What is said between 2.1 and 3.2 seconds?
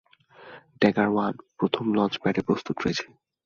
প্যাডে প্রস্তুত রয়েছে।